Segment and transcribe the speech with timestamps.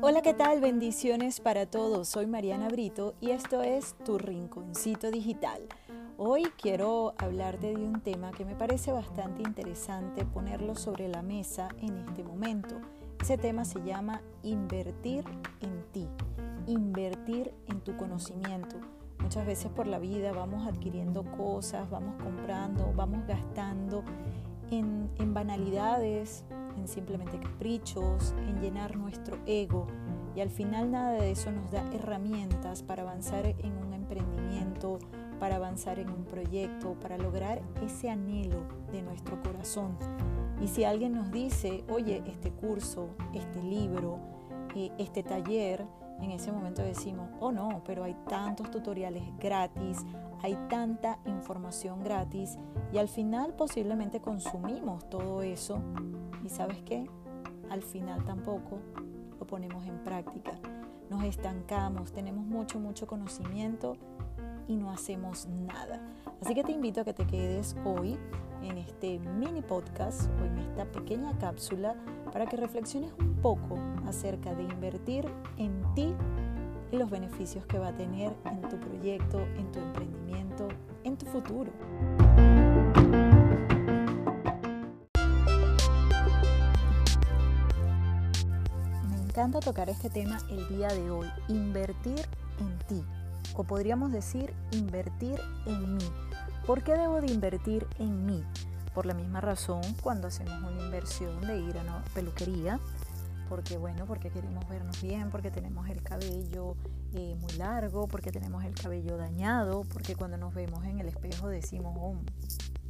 [0.00, 0.62] Hola, ¿qué tal?
[0.62, 2.08] Bendiciones para todos.
[2.08, 5.60] Soy Mariana Brito y esto es Tu Rinconcito Digital.
[6.16, 11.68] Hoy quiero hablarte de un tema que me parece bastante interesante ponerlo sobre la mesa
[11.82, 12.76] en este momento.
[13.20, 15.22] Ese tema se llama invertir
[15.60, 16.08] en ti,
[16.66, 18.76] invertir en tu conocimiento.
[19.18, 24.02] Muchas veces por la vida vamos adquiriendo cosas, vamos comprando, vamos gastando
[24.70, 26.44] en, banalidades,
[26.76, 29.86] en simplemente caprichos, en llenar nuestro ego
[30.34, 34.98] y al final nada de eso nos da herramientas para avanzar en un emprendimiento,
[35.40, 38.58] para avanzar en un proyecto, para lograr ese anhelo
[38.92, 39.96] de nuestro corazón.
[40.60, 44.18] Y si alguien nos dice, oye, este curso, este libro,
[44.74, 45.86] eh, este taller,
[46.20, 50.04] en ese momento decimos, oh no, pero hay tantos tutoriales gratis,
[50.42, 52.58] hay tanta información gratis
[52.92, 55.80] y al final posiblemente consumimos todo eso
[56.44, 57.08] y sabes qué,
[57.70, 58.78] al final tampoco
[59.38, 60.52] lo ponemos en práctica.
[61.10, 63.96] Nos estancamos, tenemos mucho, mucho conocimiento
[64.66, 66.00] y no hacemos nada.
[66.40, 68.18] Así que te invito a que te quedes hoy
[68.62, 71.94] en este mini podcast o en esta pequeña cápsula
[72.36, 75.24] para que reflexiones un poco acerca de invertir
[75.56, 76.14] en ti
[76.92, 80.68] y los beneficios que va a tener en tu proyecto, en tu emprendimiento,
[81.04, 81.72] en tu futuro.
[89.08, 92.20] Me encanta tocar este tema el día de hoy, invertir
[92.60, 93.02] en ti,
[93.54, 96.04] o podríamos decir invertir en mí.
[96.66, 98.44] ¿Por qué debo de invertir en mí?
[98.96, 102.80] Por la misma razón cuando hacemos una inversión de ir a una peluquería,
[103.46, 106.76] porque bueno, porque queremos vernos bien, porque tenemos el cabello
[107.12, 111.48] eh, muy largo, porque tenemos el cabello dañado, porque cuando nos vemos en el espejo
[111.48, 112.16] decimos, oh,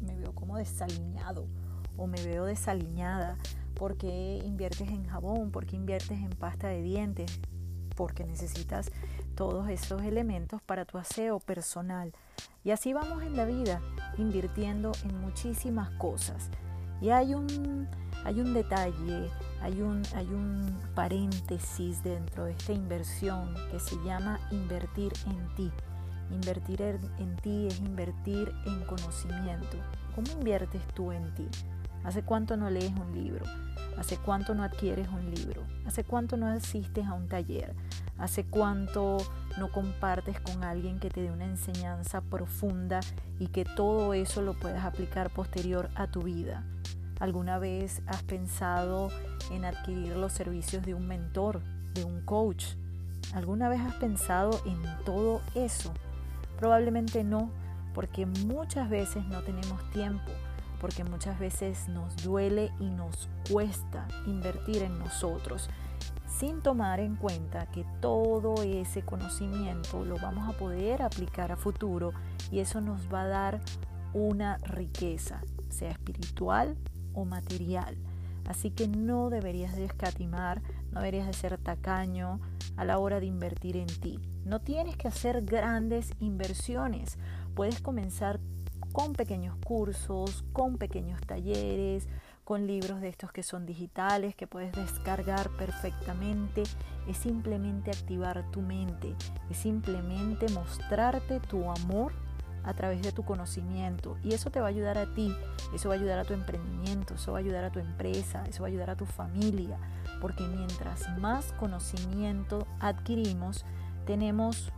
[0.00, 1.48] me veo como desaliñado
[1.96, 3.36] o me veo desaliñada,
[3.74, 7.40] porque inviertes en jabón, porque inviertes en pasta de dientes,
[7.96, 8.92] porque necesitas
[9.38, 12.12] todos esos elementos para tu aseo personal.
[12.64, 13.80] Y así vamos en la vida,
[14.18, 16.50] invirtiendo en muchísimas cosas.
[17.00, 17.86] Y hay un,
[18.24, 19.30] hay un detalle,
[19.62, 25.70] hay un, hay un paréntesis dentro de esta inversión que se llama invertir en ti.
[26.32, 29.76] Invertir en ti es invertir en conocimiento.
[30.16, 31.46] ¿Cómo inviertes tú en ti?
[32.02, 33.44] ¿Hace cuánto no lees un libro?
[33.96, 35.62] ¿Hace cuánto no adquieres un libro?
[35.86, 37.76] ¿Hace cuánto no asistes a un taller?
[38.18, 39.18] ¿Hace cuánto
[39.58, 43.00] no compartes con alguien que te dé una enseñanza profunda
[43.38, 46.64] y que todo eso lo puedas aplicar posterior a tu vida?
[47.20, 49.10] ¿Alguna vez has pensado
[49.52, 51.62] en adquirir los servicios de un mentor,
[51.94, 52.64] de un coach?
[53.34, 55.92] ¿Alguna vez has pensado en todo eso?
[56.58, 57.50] Probablemente no,
[57.94, 60.32] porque muchas veces no tenemos tiempo
[60.80, 65.68] porque muchas veces nos duele y nos cuesta invertir en nosotros
[66.28, 72.12] sin tomar en cuenta que todo ese conocimiento lo vamos a poder aplicar a futuro
[72.52, 73.60] y eso nos va a dar
[74.12, 76.76] una riqueza, sea espiritual
[77.14, 77.96] o material.
[78.46, 82.40] Así que no deberías de escatimar, no deberías de ser tacaño
[82.76, 84.18] a la hora de invertir en ti.
[84.44, 87.18] No tienes que hacer grandes inversiones.
[87.54, 88.40] Puedes comenzar
[88.92, 92.08] con pequeños cursos, con pequeños talleres,
[92.48, 96.62] con libros de estos que son digitales, que puedes descargar perfectamente.
[97.06, 99.14] Es simplemente activar tu mente,
[99.50, 102.14] es simplemente mostrarte tu amor
[102.64, 104.16] a través de tu conocimiento.
[104.24, 105.30] Y eso te va a ayudar a ti,
[105.74, 108.62] eso va a ayudar a tu emprendimiento, eso va a ayudar a tu empresa, eso
[108.62, 109.76] va a ayudar a tu familia.
[110.22, 113.66] Porque mientras más conocimiento adquirimos,
[114.06, 114.72] tenemos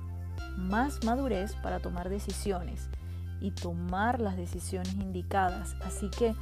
[0.57, 2.91] más madurez para tomar decisiones
[3.41, 5.77] y tomar las decisiones indicadas.
[5.85, 6.35] Así que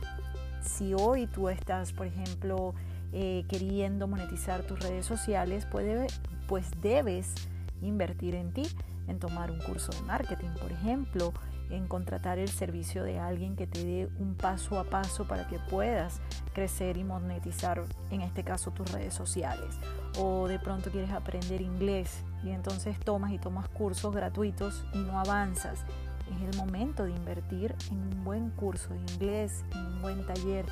[0.62, 2.74] si hoy tú estás, por ejemplo,
[3.12, 5.66] eh, queriendo monetizar tus redes sociales,
[6.46, 7.34] pues debes
[7.80, 8.66] invertir en ti,
[9.06, 11.32] en tomar un curso de marketing, por ejemplo,
[11.70, 15.58] en contratar el servicio de alguien que te dé un paso a paso para que
[15.58, 16.20] puedas
[16.54, 19.78] crecer y monetizar, en este caso, tus redes sociales.
[20.18, 25.18] O de pronto quieres aprender inglés y entonces tomas y tomas cursos gratuitos y no
[25.18, 25.84] avanzas
[26.34, 30.66] es el momento de invertir en un buen curso de inglés, en un buen taller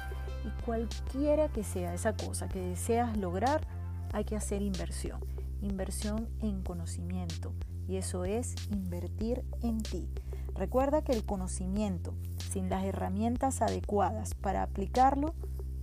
[0.45, 3.67] y cualquiera que sea esa cosa que deseas lograr,
[4.13, 5.21] hay que hacer inversión.
[5.61, 7.53] Inversión en conocimiento
[7.89, 10.09] y eso es invertir en ti.
[10.55, 12.15] Recuerda que el conocimiento
[12.51, 15.35] sin las herramientas adecuadas para aplicarlo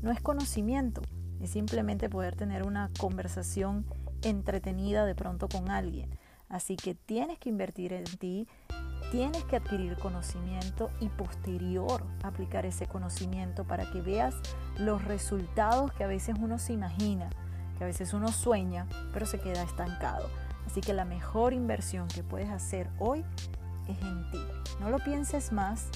[0.02, 1.02] no es conocimiento,
[1.42, 3.86] es simplemente poder tener una conversación
[4.22, 6.10] entretenida de pronto con alguien.
[6.50, 8.48] Así que tienes que invertir en ti
[9.12, 14.36] tienes que adquirir conocimiento y posterior aplicar ese conocimiento para que veas
[14.78, 17.30] los resultados que a veces uno se imagina,
[17.78, 20.30] que a veces uno sueña, pero se queda estancado.
[20.66, 23.24] Así que la mejor inversión que puedes hacer hoy
[23.88, 24.40] es en ti.
[24.80, 25.90] No lo pienses más,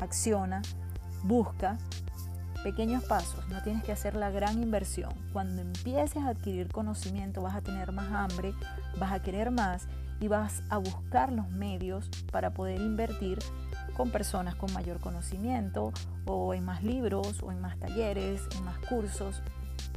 [0.00, 0.62] acciona,
[1.22, 1.78] busca
[2.62, 5.12] pequeños pasos, no tienes que hacer la gran inversión.
[5.32, 8.54] Cuando empieces a adquirir conocimiento vas a tener más hambre,
[8.98, 9.86] vas a querer más
[10.20, 13.38] y vas a buscar los medios para poder invertir
[13.96, 15.92] con personas con mayor conocimiento
[16.26, 19.42] o en más libros o en más talleres, en más cursos.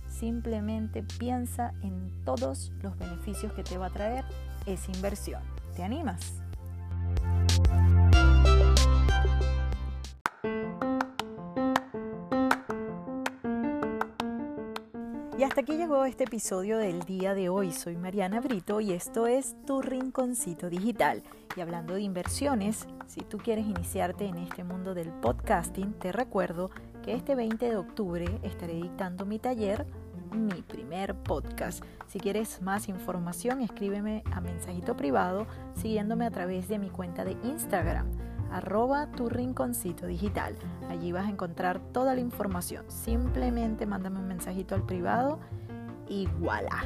[0.07, 4.25] Simplemente piensa en todos los beneficios que te va a traer
[4.65, 5.41] esa inversión.
[5.75, 6.41] ¿Te animas?
[15.39, 17.71] Y hasta aquí llegó este episodio del día de hoy.
[17.71, 21.23] Soy Mariana Brito y esto es Tu Rinconcito Digital.
[21.55, 26.71] Y hablando de inversiones, si tú quieres iniciarte en este mundo del podcasting, te recuerdo
[27.05, 29.85] que este 20 de octubre estaré dictando mi taller
[30.33, 31.85] mi primer podcast.
[32.07, 37.37] Si quieres más información, escríbeme a mensajito privado siguiéndome a través de mi cuenta de
[37.45, 40.55] Instagram arroba tu rinconcito digital.
[40.89, 42.85] Allí vas a encontrar toda la información.
[42.87, 45.39] Simplemente mándame un mensajito al privado
[46.07, 46.83] y voilà.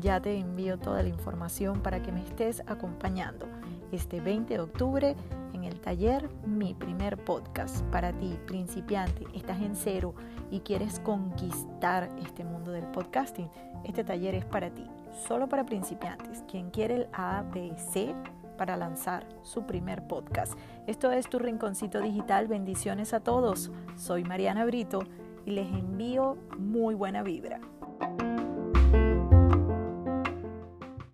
[0.00, 3.46] Ya te envío toda la información para que me estés acompañando
[3.90, 5.16] este 20 de octubre
[5.54, 7.82] en el taller Mi primer podcast.
[7.86, 10.14] Para ti, principiante, estás en cero
[10.50, 13.48] y quieres conquistar este mundo del podcasting,
[13.84, 14.84] este taller es para ti,
[15.26, 16.44] solo para principiantes.
[16.48, 18.14] Quien quiere el ABC
[18.58, 20.52] para lanzar su primer podcast.
[20.86, 22.46] Esto es Tu Rinconcito Digital.
[22.46, 23.70] Bendiciones a todos.
[23.96, 24.98] Soy Mariana Brito
[25.46, 27.60] y les envío muy buena vibra.